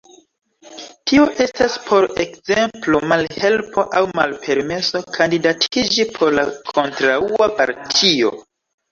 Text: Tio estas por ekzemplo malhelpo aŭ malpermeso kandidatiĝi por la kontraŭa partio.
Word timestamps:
Tio 1.09 1.23
estas 1.43 1.73
por 1.89 2.05
ekzemplo 2.23 3.01
malhelpo 3.11 3.83
aŭ 3.99 4.01
malpermeso 4.19 5.01
kandidatiĝi 5.17 6.07
por 6.15 6.33
la 6.39 6.47
kontraŭa 6.71 7.51
partio. 7.61 8.33